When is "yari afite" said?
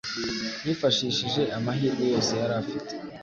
2.41-2.91